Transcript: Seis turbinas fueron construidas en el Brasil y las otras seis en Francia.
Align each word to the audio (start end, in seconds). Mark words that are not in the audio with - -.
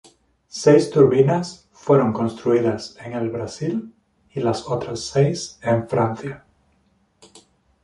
Seis 0.47 0.89
turbinas 0.89 1.69
fueron 1.73 2.11
construidas 2.11 2.97
en 3.05 3.13
el 3.13 3.29
Brasil 3.29 3.93
y 4.31 4.39
las 4.39 4.67
otras 4.67 5.01
seis 5.03 5.59
en 5.61 5.87
Francia. 5.87 6.43